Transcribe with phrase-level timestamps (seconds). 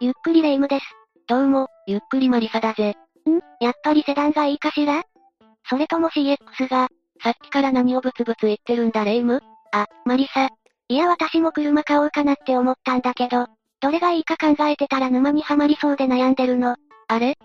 [0.00, 0.84] ゆっくりレ夢ムです。
[1.26, 2.90] どうも、ゆっくりマリサだぜ。
[2.90, 2.94] ん？
[3.58, 5.02] やっぱりセダンがいいかしら？
[5.68, 6.86] それとも CX が、
[7.20, 9.24] さっきから何をブツブツ言ってるんだレ夢？
[9.34, 9.42] ム
[9.72, 10.50] あ、マリサ。
[10.88, 13.48] いや私も車買おうかなって思ったんだけど、
[13.80, 16.76] どれがいいか考えてたら沼にはまりそうで悩んでるの。
[17.08, 17.36] あれ？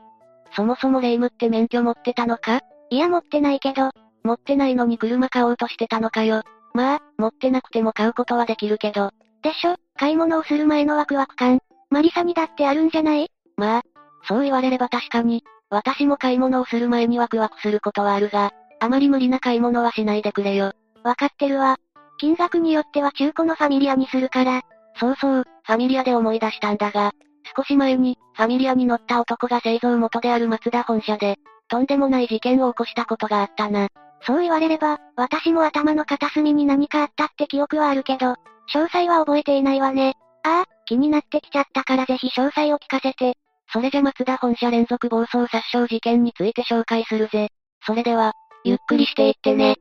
[0.56, 2.62] そもそもレ夢ムって免許持ってたのか？
[2.92, 3.90] いや持ってないけど、
[4.24, 6.44] 持ってないのに車買おうとしてたのかよ。
[6.76, 9.10] まあ、持ってなくても買うことはできるけど。
[9.42, 9.76] でしょ？
[9.98, 11.60] 買い物をする前のワクワク感。
[11.94, 13.30] マリサにだってあるんじゃない？
[13.56, 13.82] まあ、
[14.28, 20.74] そう言われれば確かに、私も買い物をする前にワクワクすることはあるが、あまり無理な買い物はしないでくれよ。
[21.04, 21.78] わかってるわ。
[22.18, 24.62] 金額によっては中古のファミリアにするから。
[25.00, 27.12] そうそう、ファミリアで思い出したんだが、
[27.56, 33.88] 少し前に、ファミリアに乗った男が製造元である松田本社で、とんでもない事件を起こしたことがあったな。
[34.22, 38.36] そう言われれば、私も頭の片隅に何かあったって記憶はあるけど、
[38.74, 40.14] 詳細は覚えていないわね。
[40.44, 43.38] ああ、気になってきちゃったからぜひ詳細を聞かせて。
[43.72, 47.50] それじゃ松田本社連続暴走殺傷事件について紹介するぜ。
[47.86, 49.78] それでは、ゆっくりしていってね。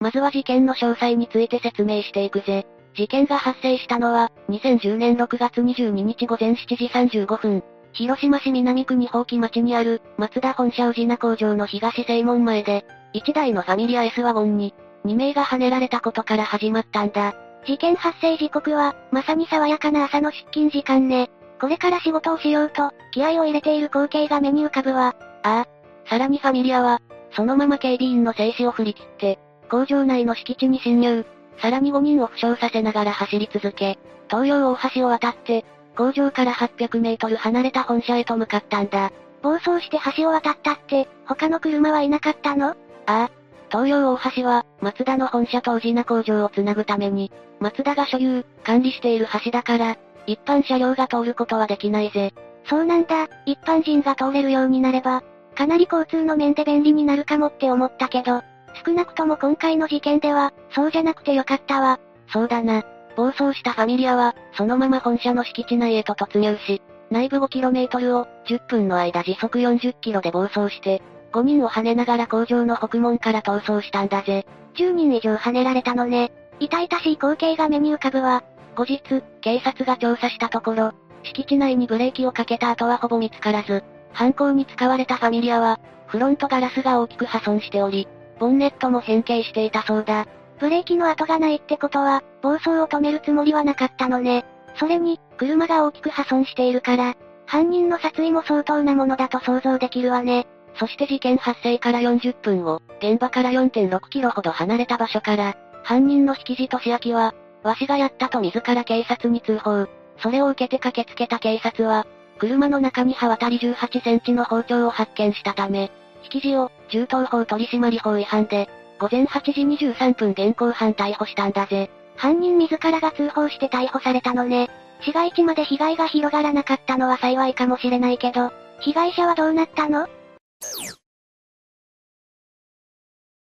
[0.00, 2.66] まずは事件の詳細について説明していくぜ。
[2.94, 17.34] 事件が発生したのは、2010年6月22日午前7時35分、広島市南区二宝木町にある、松田本社宇品工場の東正門前で、1台のファミリア S ワゴンに、2名が跳ねられたことから始まったんだ。
[17.66, 21.30] 事件発生時刻は、まさに爽やかな朝の出勤時間ね。
[21.60, 25.16] これから仕事をしようと、気合を入れている光景が目に浮かぶわ。
[25.42, 25.66] ああ。
[26.08, 27.00] さらにファミリアは、
[27.32, 29.38] そのまま警備員の静止を振り切って、
[29.70, 31.26] 工場内の敷地に侵入。
[31.60, 33.98] さらに5人を負傷させながら走り続け、
[34.30, 35.64] 東洋大橋を渡って、
[35.96, 39.10] 工場から800メートル離れた本社へと向かったんだ。
[39.42, 42.68] 暴走して橋を渡ったって、他の車はいなかったの？
[42.68, 42.74] あ
[43.06, 43.30] あ。
[43.70, 52.32] 東洋大橋は、松田の本社と宇品工場をつなぐために、松田が所有、管理している橋だから、一般車両が通ることはできないぜ。
[52.68, 55.22] そうなんだ、一般人が通れるようになれば、
[55.54, 58.42] かなり交通の面で便利になるかもって思ったけど、
[58.84, 61.98] 少なくとも今回の事件では、そうじゃなくてよかったわ。
[62.32, 62.84] そうだな。
[63.16, 71.02] 暴走したファミリアは、そのまま本社の敷地内へと突入し、内部 5km を10分の間時速 40km で暴走して、
[71.36, 74.46] 5人を跳ねながら工場の北門から逃走したんだぜ。
[74.76, 76.32] 10人以上跳ねられたのね。
[76.60, 78.42] 痛々しい光景が目に浮かぶわ。
[78.74, 79.02] 後日、
[79.42, 80.92] 警察が調査したところ、
[81.24, 88.08] 敷地内にブレーキをかけた後はほぼ見つからず、犯行に使われたファミリアは、フロントガラスが大きく破損しており、
[88.38, 90.26] ボンネットも変形していたそうだ。
[90.58, 94.46] ブレーキの跡がないってことは、暴走を止めるつもりはなかったのね。
[94.76, 97.14] それに、車が大きく破損しているから、
[97.44, 100.46] 犯人の殺意も相当なものだと想像できるわね。
[100.78, 109.86] そして事件発生から40分後、現場から4.6キロほど離れた場所から、犯人の引き地俊明は、わしがやったと自ら警察に通報。
[110.18, 112.06] それを受けて駆けつけた警察は、
[112.38, 115.90] 車の中に刃渡り18センチの包丁を発見したため、
[116.24, 121.90] 引き地を、銃刀法取締法違反で、午前8時23分現行犯逮捕したんだぜ。
[122.16, 124.70] 犯人自らが通報して逮捕されたのね。
[125.02, 130.08] 市街地まで被害が広がらなかったのは幸いかもしれないけど、被害者はどうなったの？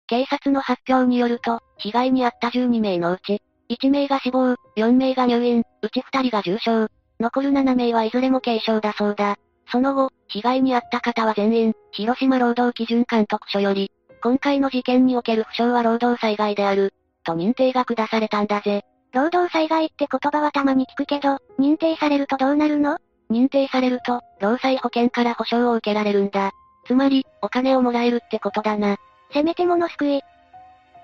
[0.08, 9.38] 警察の発表によると、被害に遭った12名のうち、1名が死亡、4名が入院、うち2人が重傷、残る7名はいずれも軽傷だそうだ。
[9.72, 16.94] その後、被害に遭った方は全員、広島労働基準監督署より、今回の事件における負傷は労働災害である、
[17.24, 18.84] と認定が下されたんだぜ。
[19.12, 23.00] 労働災害って言葉はたまに聞くけど、認定されるとどうなるの？
[23.32, 26.52] 認定されると、労災保険から保障を受けられるんだ。
[26.86, 28.98] つまり、お金をもらえるってことだな。
[29.34, 30.22] せめてもの救い。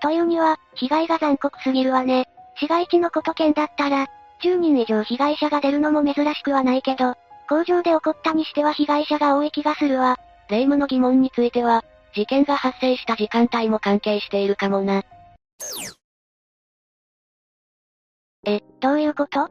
[0.02, 2.28] というには、被害が残酷すぎるわね。
[2.60, 4.08] 市街地のこと県だったら、
[4.44, 7.16] 10人以上被害者が出るのも珍しくはないけど、
[7.48, 10.18] 工場で起こったにしては被害者が多い気がするわ。
[10.50, 15.04] 霊夢の疑問については、事件が発生した時間帯も関係しているかもな。
[18.46, 19.50] え、どういうこと？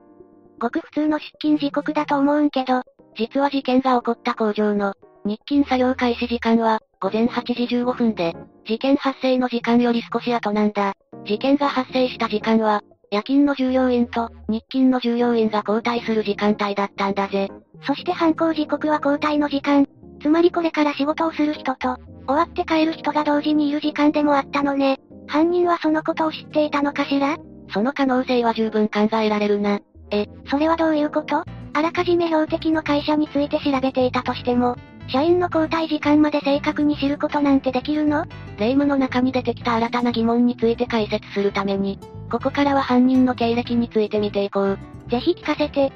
[0.58, 2.82] ごく普通の出勤時刻だと思うんけど、
[3.16, 4.94] 実は事件が起こった工場の
[5.24, 8.34] 日勤作業開始時間は午前8時15分で、
[8.66, 10.94] 事件発生の時間より少し後なんだ。
[11.26, 17.50] 事件が発生した時間は夜勤の従業員と日勤の従業員が交代する時間帯だったんだぜ。
[17.86, 19.86] そして犯行時刻は交代の時間。
[20.22, 21.96] つまりこれから仕事をする人と、
[22.26, 24.98] 終わって帰る人が同時にいる時間でもあったのね。
[25.26, 27.36] 犯人はそのことを知っていたのかしら？
[27.72, 29.80] その可能性は十分考えられるな。
[30.10, 31.44] え、それはどういうこと？
[31.72, 34.76] あらかじめ標的の会社について調べていたとしても、
[35.12, 38.27] 社員の交代時間まで正確に知ることなんてできるの？
[38.59, 41.98] 霊夢の中に出てきた新たな疑問について解説するために、
[42.30, 44.78] ここからは犯人の経歴について見ていこう。
[45.09, 45.92] ぜひ聞かせて。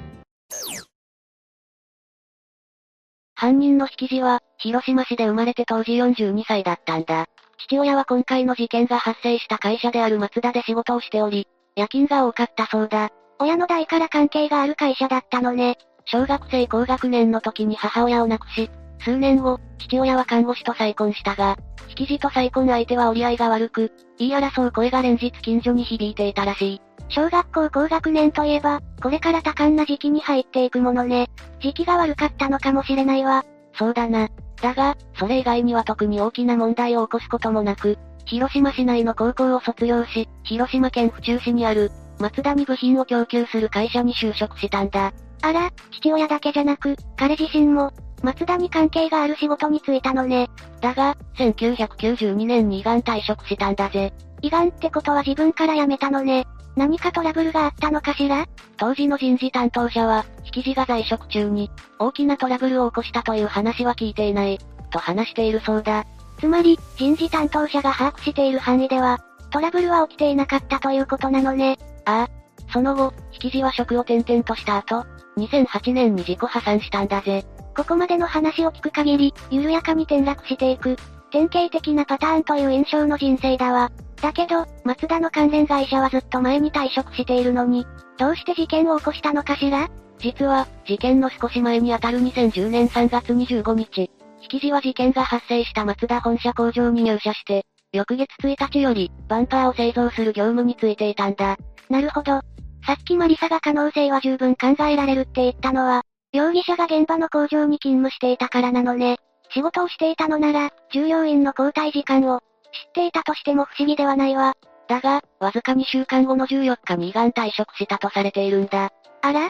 [3.35, 7.27] 犯人の引き字は、広島市で生まれて当時42歳だったんだ。
[7.57, 11.47] 父親は今回の事件が発生した会社である松田で仕事をしており、
[11.77, 13.11] 夜勤が多かったそうだ。
[13.39, 15.77] 親の代から関係がある会社だったのね。
[16.05, 18.69] 小学生高学年の時に母親を亡くし、
[18.99, 21.57] 数年後、父親は看護師と再婚したが、
[21.89, 26.81] 引き字と再婚相手は折り合いが悪く、言い争う声が連日近所に響いていたらしい。
[27.09, 31.29] 小学校高学年といえば、これから多感な時期に入っていくものね。
[31.59, 33.43] 時期が悪かったのかもしれないわ。
[33.73, 34.29] そうだな。
[34.61, 45.13] だが、それ以外には特に大きな問題を起こすこともなく、広島市内の高校を卒業し、広島県府中市にある、松田に部品を供給する会社に就職したんだ。
[45.41, 47.91] あら、父親だけじゃなく、彼自身も、
[48.23, 50.49] 松田に関係がある仕事に就いたのね。
[50.81, 54.13] だが、1992年に胃がん退職したんだぜ。
[54.41, 56.47] 胃がんってことは自分から辞めたのね。
[56.75, 58.45] 何かトラブルがあったのかしら？
[58.77, 64.59] 当時の人事担当者は、引き字が在職中に、大きなトラブルを起こしたという話は聞いていない、
[64.91, 66.05] と話しているそうだ。
[66.39, 69.19] つまり、人事担当者が把握している範囲では、
[69.51, 71.77] トラブルは起きていなかったということなのね。
[72.03, 72.45] ああ。
[72.73, 75.05] その後、引き字は職を転々とした後、
[75.37, 77.45] 2008年に自己破産したんだぜ。
[77.75, 80.95] ここまでの話を聞く限り、緩やかに転落していく、
[81.31, 83.91] 典型的なパターンという印象の人生だわ。
[84.21, 87.85] だけど、松田の関連会社はずっと前に退職しているのに、
[88.17, 89.89] どうして事件を起こしたのかしら？
[90.19, 94.09] 実は、事件の少し前にあたる2010年3月25日、
[94.41, 101.57] 引き字は事件が発生した松田本社工場に入社して、翌月1日より、バンパーを製造する業務に就いていたんだ。
[101.89, 102.41] なるほど。
[102.85, 106.03] さっきマリサが可能性は十分考えられるって言ったのは、
[106.35, 109.17] 容疑者が現場の工場に勤務していたからなのね。
[109.51, 114.55] 仕事をしていたのなら、従業員の交代時間を、知っていたとしても不思議ではないわ。
[114.89, 118.91] だが、わずか2週間後の14日に胃がん退職したとされているんだ。
[119.21, 119.49] あら？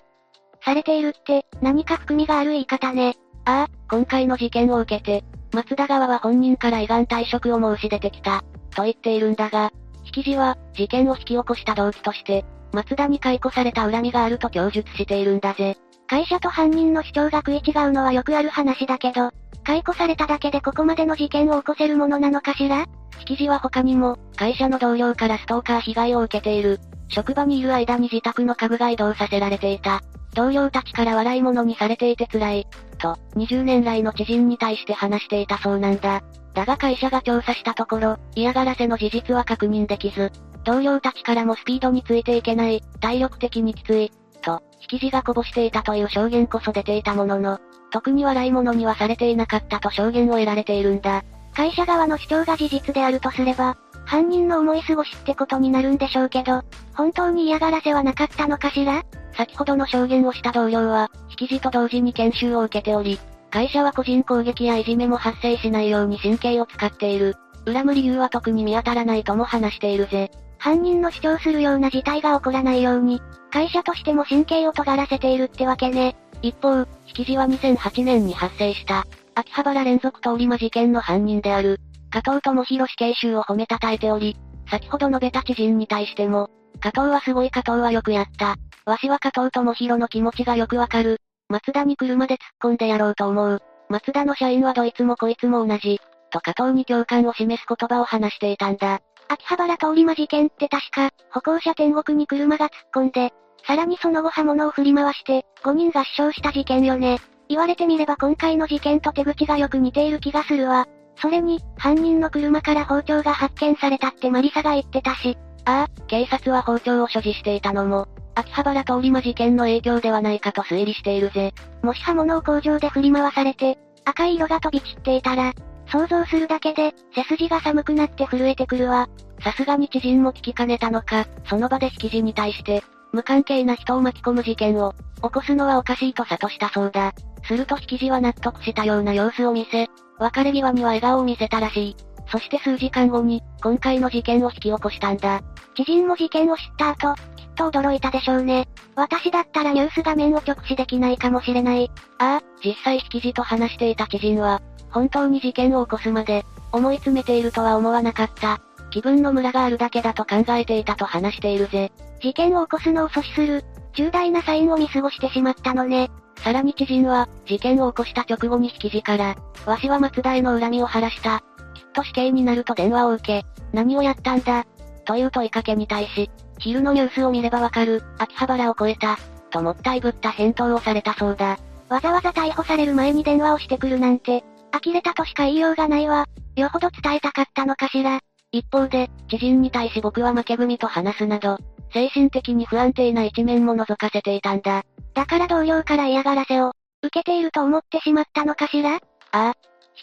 [0.63, 3.15] されているって、何か含みがある言い方ね。
[3.45, 5.23] ああ、今回の事件を受けて、
[5.53, 8.43] 松田側は本人から胃がん退職を申し出てきた、
[8.75, 9.71] と言っているんだが、
[10.03, 15.77] 引き字は、事件を引き起こした動機として、松田に解雇された恨みがあると供述しているんだぜ。
[16.07, 19.31] 会社と犯人の主張が食い違うのはよくある話だけど、
[19.63, 22.85] 解雇されただけでここまでの事件を起こせるものなのかしら？
[23.19, 26.79] 引き字は他にも、会社の同僚からストーカー被害を受けている。
[27.07, 30.01] 職場にいる間に自宅の家具が移動させられていた。
[30.35, 32.67] 同僚たちから笑い物にされていて辛い。
[32.99, 36.21] と、20年来の知人に対して話していたそうなんだ。
[36.53, 40.31] だが会社が調査したところ、嫌がらせの事実は確認できず、
[40.63, 44.11] 同僚たちからもスピードについていけない、体力的にきつい、
[44.45, 47.59] と、引き字がこぼしていたという証言こそ出ていたものの、
[47.91, 51.23] 特に笑い物にはされていなかったと証言を得られているんだ。
[51.53, 56.61] 会社側の主張が事実であるとすれば、犯人の思い過ごしってことになるんでしょうけど、
[56.93, 59.03] 本当に嫌がらせはなかったのかしら？
[59.33, 63.19] 先ほどの証言をした同僚は、引き字と同時に研修を受けており、
[63.49, 67.35] 会社は個人攻撃やいじめも発生しないように神経を使っている。
[67.65, 70.29] 恨む理由は特に見当たらないとも話しているぜ。
[70.57, 73.21] 犯人の主張するような事態が起こらないように、
[73.51, 76.15] 会社としても神経を尖らせているってわけね。
[76.41, 79.05] 一方、引き字は2008年に発生した、
[79.35, 81.79] 秋葉原連続通り魔事件の犯人である、
[82.09, 84.37] 加藤智弘死刑囚を褒めたたえており、
[84.69, 86.49] 先ほど述べた知人に対しても、
[86.79, 88.55] 加藤はすごい加藤はよくやった。
[88.85, 91.19] わしは加藤智弘の気持ちがよくわかる。
[91.49, 93.61] 松田に車で突っ込んでやろうと思う。
[93.89, 95.99] 松田の社員はどいつもこいつも同じ。
[96.31, 98.99] と加藤に共感を示す言葉を話していたんだ。
[99.27, 103.33] 秋葉原通り魔事件って確か、歩行者天国に車が突っ込んで、
[103.67, 107.19] さらにその後刃物を振り回して、5人が死傷した事件よね。
[107.49, 110.87] 言われてみれば今回の事件と手口がよく似ている気がするわ。
[111.21, 115.37] それに、犯人の車から包丁が発見されたってマリサが言ってたし。
[115.65, 121.53] ああ、警察は包丁を所持していたのも、秋葉原通り魔事件の影響ではないかと推理しているぜ。
[121.81, 125.53] もし刃物を工場で振り回されて、赤い色が飛び散っていたら、
[125.87, 129.07] 想像するだけで、背筋が寒くなって震えてくるわ。
[129.43, 137.13] さすがに知人も聞きかねたのか、その場で引き字に対して、無関係な人を巻き込む事件を、起こすのはおかしいと諭したそうだ。
[137.43, 139.87] すると引き字は納得したような様子を見せ、
[140.19, 141.95] 別れ際には笑顔を見せたらしい。
[142.27, 145.41] そして数時間後に、今回の事件を引き起こしたんだ。
[145.75, 148.67] 知人も事件を知った後、きっと驚いたでしょうね。
[148.95, 151.91] 私だったらニュース画面を直視できないかもしれない。
[152.17, 154.61] ああ、実際引き字と話していた知人は、
[154.95, 158.61] 本当に事件を起こすまで、思い詰めているとは思わなかった。
[158.91, 161.91] 気分のムラがあるだけだと考えていたと話しているぜ。
[162.21, 166.09] 事件を起こすのを阻止する、重大なサインを見過ごしてしまったのね。
[166.37, 169.35] さらに知人は、事件を起こした直後に引き字から、
[169.65, 171.39] わしは松田への恨みを晴らした。
[171.39, 171.43] きっ
[171.91, 174.65] と死刑になると電話を受け、何をやったんだ？
[175.03, 179.17] という問いかけに対し、昼のニュースを見ればわかる、秋葉原を越えた、
[179.49, 181.59] ともったいぶった返答をされたそうだ。
[181.89, 184.45] わざわざ逮捕される前に電話をしてくるなんて、
[184.83, 186.25] 呆れたとしか言いようがないわ。
[186.55, 188.19] よほど伝えたかったのかしら。
[188.51, 191.57] 一方で、知人に対し僕は負け組と話すなど、
[191.93, 194.83] 精神的に不安定な一面も覗かせていたんだ。
[195.13, 198.95] だから同僚から嫌がらせを、受けていると思ってしまったのかしら？
[198.95, 198.99] あ
[199.31, 199.53] あ。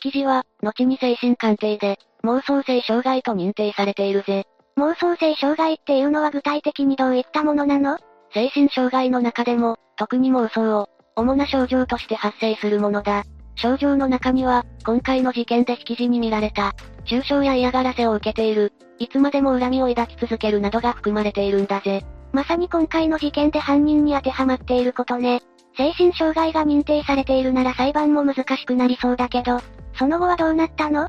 [0.05, 4.47] 引き字は、後に精神鑑定で、妄想性障害と認定されているぜ。
[4.79, 7.99] 妄想性障害っていうのは具体的にどういったものなの？
[8.33, 13.25] 精神障害の中でも、特に妄想を、主な症状として発生するものだ。
[13.57, 22.05] 症状の中には、今回の事件で引き字に見られた、中傷や嫌がらせを受けている、いつまでも恨みを抱き続けるなどが含まれているんだぜ。
[22.33, 25.43] まさに今回の事件で犯人に当てはまっていることね。
[25.77, 29.61] 精神障害が認定されているなら裁判も難しくなりそうだけど、
[29.99, 31.09] その後はどうなったの？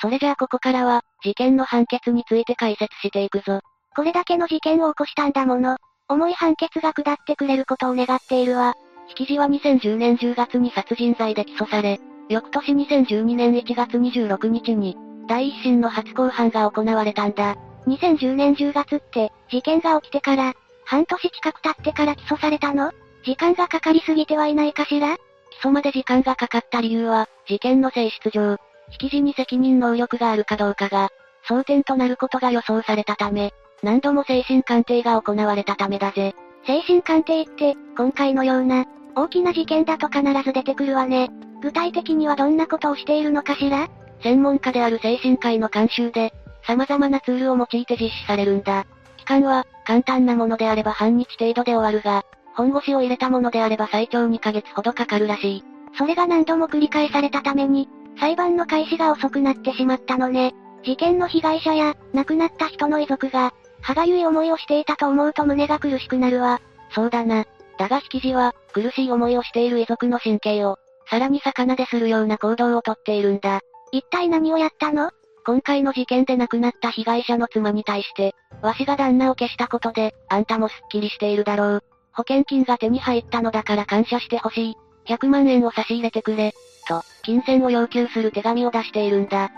[0.00, 3.60] それじゃあここからは、事件の判決について解説していくぞ。
[3.96, 5.76] これだけの事件を起こしたんだもの。
[6.08, 8.74] 重い判決が下ってくれることを願っているわ。
[9.08, 11.98] 引き字は2010年10月に殺人罪で起訴され、
[12.28, 14.96] 翌年2012年1月26日に、
[15.28, 17.56] 第一審の初公判が行われたんだ。
[17.86, 22.92] 2010年10月って、事件が起きてから、半年近く経ってから起訴されたの？
[23.24, 25.16] 時間がかかりすぎてはいないかしら？
[25.16, 25.22] 起
[25.62, 28.56] 訴まで時間がかかった理由は、事件の性質上、
[28.90, 31.08] 引き字に責任能力があるかどうかが、
[31.48, 36.34] 争点となることが予想されたため、何度も精神鑑定が行われたためだぜ。
[36.66, 38.84] 精神鑑定って、今回のような、
[39.18, 41.28] 大きな事件だと必ず出てくるわね。
[41.60, 43.88] 具体的にはどんなことをしているのかしら？
[44.22, 46.32] 専門家である精神科医の監修で、
[46.64, 48.86] 様々なツールを用いて実施されるんだ。
[49.16, 55.64] 期間は、簡単なものであれば半日程度で終わるが、本腰を入れたものであれば最長2ヶ月ほどかかるらしい。
[55.96, 57.88] それが何度も繰り返されたために、
[58.20, 60.54] 裁判の開始が遅くなってしまったのね。
[60.84, 66.60] 事件の被害者や、亡くなった人の遺族が、歯がゆい思いをしていたと思うと胸が苦しくなるわ。
[66.90, 67.46] そうだな。
[67.78, 70.76] だが引き字は、苦しい思いをしている遺族の神経を、
[71.08, 73.60] さらに魚でするような行動をとっているんだ。
[73.92, 75.10] 一体何をやったの？
[75.46, 81.84] 今回の事件で亡くなった被害者の妻に対して、わしが旦那を消したことで、あんたもスッキリしているだろう。
[82.12, 84.76] 保険金が手に入ったのだから感謝してほしい。
[85.06, 86.52] 100万円を差し入れてくれ。
[86.86, 89.50] と、金銭を要求する手紙を出しているんだ。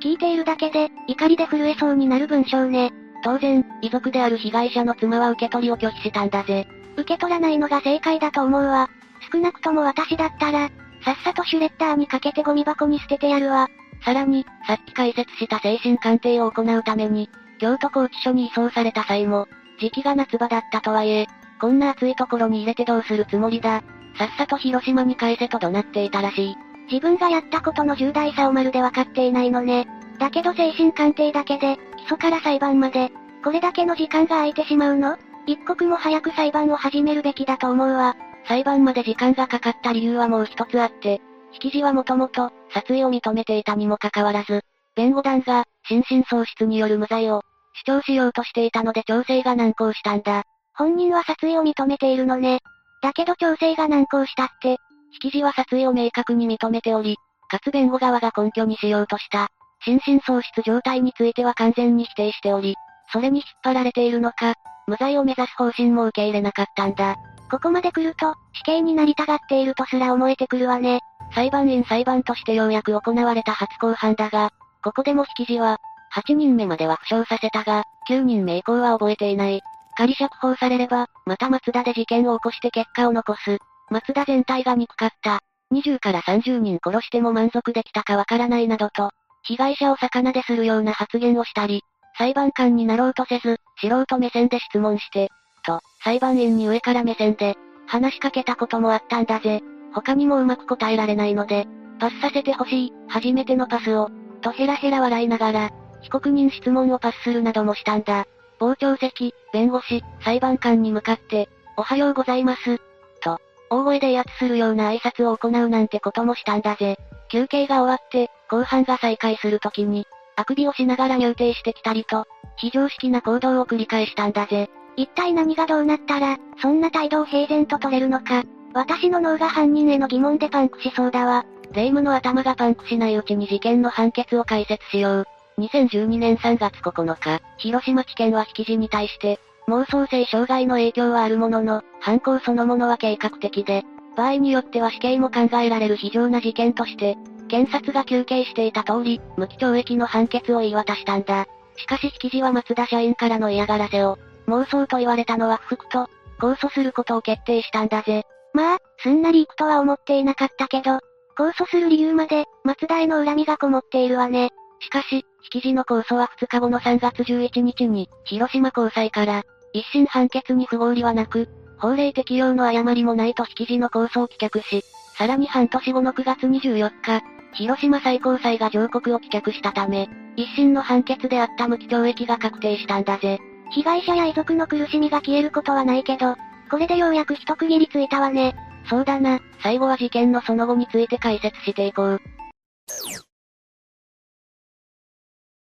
[0.00, 2.92] 聞いているだけで、怒りで震えそうになる文章ね。
[3.24, 6.68] 当然、遺族である被害者の妻は受け取りを拒否したんだぜ。
[6.96, 8.88] 受け取らないのが正解だと思うわ。
[9.32, 10.70] 少なくとも私だったら、
[11.04, 13.68] さっさとシュレッダーにかけてゴミ箱に捨ててやるわ。
[14.04, 19.48] さらに、さっき解説した精神鑑定を行うために、京都拘置所に移送された際も、
[19.78, 21.26] 時期が夏場だったとはいえ、
[21.60, 23.82] こんな暑いところに入れてどうするつもりだ。
[24.18, 26.56] さっさと広島に返せと怒鳴っていたらしい。
[26.90, 29.86] 自分がやったことの重大さをまるで分かっていないのね。
[30.18, 33.10] だけど精神鑑定だけで、基礎から裁判まで、
[33.44, 35.18] これだけの時間が空いてしまうの？
[35.46, 38.16] 一刻も早く裁判を始めるべきだと思うわ。
[38.48, 41.20] 裁判まで時間がかかった理由はもう一つあって、
[41.52, 44.62] 引き字はもともと、殺意を認めていたにもかかわらず、
[44.96, 47.42] 弁護団が、心神喪失による無罪を、
[47.84, 50.42] 主張しようとしていたので調整が難航したんだ。
[50.74, 52.60] 本人は殺意を認めているのね。
[53.02, 54.76] だけど調整が難航したって。
[55.12, 57.16] 引き字は殺意を明確に認めており、
[57.48, 59.48] かつ弁護側が根拠にしようとした、
[59.84, 62.74] 心神喪失状態については完全に否定しており、
[63.12, 64.54] それに引っ張られているのか、
[64.86, 67.16] 無罪を目指す方針も受け入れなかったんだ。
[67.50, 71.00] ここまで来ると、死刑になりたがっているとすら思えてくるわね。
[71.34, 74.50] 裁判員裁判としてようやく行われた初公判だが、
[74.82, 75.78] ここでも引き字は、
[76.14, 79.60] 8人目までは負傷させたが、9人目以降は覚えていない。
[79.96, 83.58] 仮釈放されれば、また松田で事件を起こして結果を残す。
[83.90, 85.40] 松田全体が憎かった。
[85.72, 89.10] 20から30人殺しても満足できたかわからないなどと、
[89.42, 91.82] 被害者を魚でするような発言をしたり、
[92.18, 95.30] 裁判官になろうとせず、素人目線で質問して、
[95.64, 97.56] と、裁判員に上から目線で、
[97.86, 99.62] 話しかけたこともあったんだぜ。
[99.92, 101.66] 他にもうまく答えられないので、
[101.98, 105.70] パスさせてほしい、初めてのパスを、とヘラヘラ笑いながら、
[106.02, 108.26] 被告人質問をパスするなどもしたんだ。
[108.58, 112.78] 傍聴席、弁護士、裁判官に向かって、おはようございます、
[113.20, 116.98] と、大声で威圧するような挨拶を行うなんてこともしたんだぜ。
[117.28, 122.26] 休憩が終わって、後半が再開するときに、あくびをしながら入廷してきたりと、
[122.56, 124.70] 非常識な行動を繰り返したんだぜ。
[124.96, 128.44] 一体何がどうなったら、そんな態度を平然と取れるのか。
[128.74, 131.44] 私の脳が犯人への疑問でパンクしそうだわ。
[131.72, 135.26] 霊夢の頭がパンクしないうちに事件の判決を解説しよう。
[135.58, 143.84] 2012年3月9日、広島地検は引き字に対して、妄想性障害の影響はあるものの、犯行そのものは計画的で、
[144.16, 147.16] 場合によっては死刑も考えられる非常な事件として、
[147.48, 151.46] 検察が求刑していた通り、無期懲役の判決を言い渡したんだ。
[151.76, 158.24] しかし引き地は松田社員からの嫌がらせを、妄想と言われたのは不服と、控訴することを決定したんだぜ。
[158.52, 161.00] まあ、すんなり行くとは思っていなかったけど、
[161.36, 164.50] 控訴する理由まで、松田への恨みがこもっているわね。
[164.80, 171.48] しかし、引き地の控訴は2日後の3月11日に、広島高裁から、一審判決に不合理はなく、
[171.78, 174.82] 法令適用の誤りもないと引き地の控訴を棄却し、
[175.18, 177.22] さらに半年後の9月24日、
[177.54, 183.38] 広島最高裁が上告を棄却したため、一審の判決であった無期懲役が確定したんだぜ。
[183.70, 186.36] 被害者や遺族の苦しみが消えることはないけど、
[186.70, 188.54] これでようやく一区切りついたわね。
[188.90, 192.20] そうだな、最後は事件のその後について解説していこう。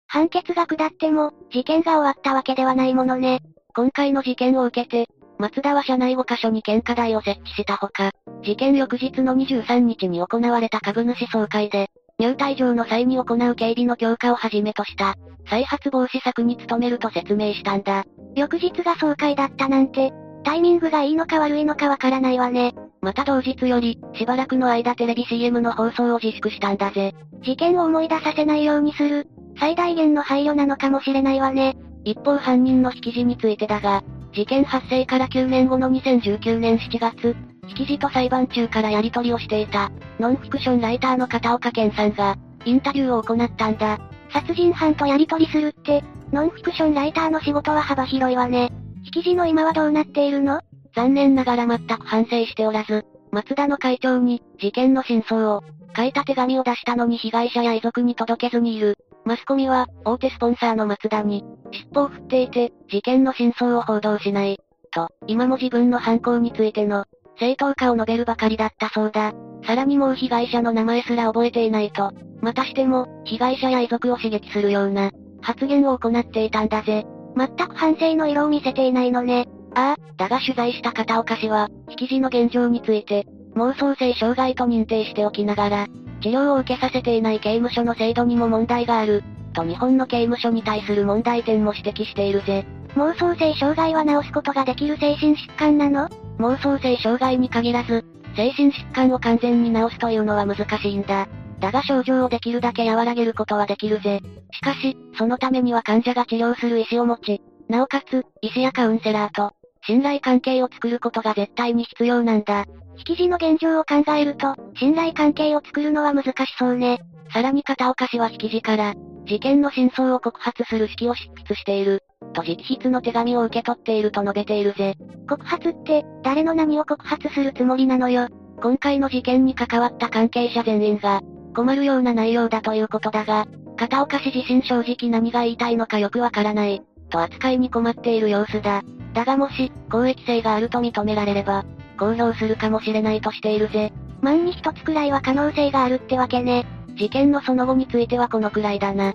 [0.08, 3.42] 判決が下っても、事件が終わったわけではないものね。
[3.76, 5.10] 今回の事件を受けて、
[5.42, 8.12] 松田は社内5カ所に献花台を設置したほか、
[8.44, 11.88] 事件翌日の23日に行われた株主総会で、
[12.20, 15.16] 入隊場の際に行う警備の強化をはじめとした、
[15.50, 18.06] 再発防止策に努めると説明したんだ。
[18.36, 22.76] 翌日が総会だったなんて、タイミングがいいのか悪いのかわからないわね。
[23.02, 27.16] また同日より、しばらくの間テレビ CM の放送を自粛したんだぜ。
[27.42, 29.28] 事件を思い出させないようにする、
[29.60, 31.76] 最大限の配慮なのかもしれないわね。
[32.04, 37.36] 一方犯人の引き地についてだが、事件発生から9年後の2019年7月、
[37.68, 44.00] 引き地と裁判中からやり取りをしていた、ノンフィクションライターの片岡健さんが、インタビューを行ったんだ。
[44.32, 48.72] 殺人犯とやり取りするって、ノンフィクションライターの仕事は幅広いわね。
[49.04, 50.62] 引き地の今はどうなっているの？
[50.96, 55.64] 残念ながら全く反省しておらず、松田の会長に、事件の真相を、
[55.96, 58.98] 書いた手紙を出したのに被害者や遺族に届けずにいる。
[59.32, 64.60] マスコミは、大手スポンサーの松田に、尻尾を振っていて、事件の真相を報道しない。
[64.92, 67.06] と、今も自分の犯行についての、
[67.40, 69.32] 正当化を述べるばかりだったそうだ。
[69.66, 72.12] さらにもう被害者の名前すら覚えていないと、
[72.42, 77.06] またしても、被害者や遺族を刺激するような、発言を行っていたんだぜ。
[77.38, 79.46] 全く反省の色を見せていないのね。
[79.76, 83.26] ああ、だが取材した片岡氏は、引き地の現状について、
[83.56, 85.88] 妄想性障害と認定しておきながら、
[86.22, 92.66] 治療を受けさせていない刑務所の制度にも問題がある、と日本の刑務所に対する問題点も指摘しているぜ。
[92.96, 96.10] 妄想性障害は治すことができる精神疾患なの？
[96.40, 98.06] 妄想性障害に限らず、
[98.36, 101.28] 精神疾患を完全に治すというのは難しいんだ。
[101.60, 104.22] だが症状をできるだけ和らげることはできるぜ。
[104.52, 109.52] しかし、そのためには患者が治療する意思を持ち、なおかつ、医師やカウンセラーと、
[109.86, 112.66] 信頼関係を作ることが絶対に必要なんだ。
[112.98, 117.02] 引き地の現状を考えると、信頼関係を作るのは難しそうね。
[117.34, 118.94] さらに片岡氏は引き地から、
[119.26, 124.96] 事件の真相を告発する式を執筆している、と直筆の手紙を受け取っていると述べているぜ。
[125.28, 128.28] 告発って、誰の何を告発するつもりなのよ。
[128.62, 131.22] 今回の事件に関わった関係者全員が、
[131.56, 138.84] 困るような内容だということだが、片岡氏自身正直何が言いたいのかよくわからない、と扱いに困っている様子だ。
[139.14, 141.66] だがもし、公益性があると認められれば、
[142.02, 143.94] 公表するかもしれないとしているぜ。
[144.22, 146.66] 万に一つくらいは可能性があるってわけね。
[146.98, 149.14] 事件のその後についてはこのくらいだな。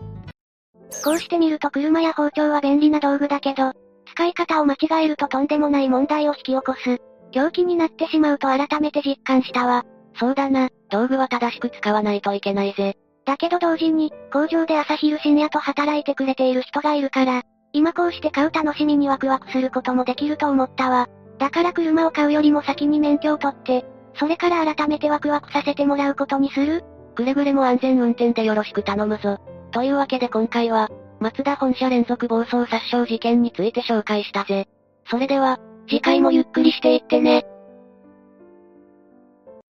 [1.05, 3.73] こうしてみると車や包丁は便利な道具だけど、
[4.13, 6.99] 使い方を間違えるととんでもない問題を引き起こす。
[7.33, 9.85] 狂気になってしまうと改めて実感したわ。
[10.15, 12.97] そうだな、道具は正しく使わないといけないぜ。
[13.25, 21.09] だけど同時に、工場で朝昼深夜と働いてくれている人がいるから、今こうして買う楽しみにワクワクすることもできると思ったわ。
[21.39, 29.39] だから車を買うよりも先に免許を取って、それから改めてワクワクさせてもらうことにするくれぐれも安全運転でよろしく頼むぞ。
[29.73, 34.69] というわけで今回は、松田本社連続暴走殺傷事件について紹介したぜ。
[35.11, 37.47] それでは、次回もゆっくりしていってね。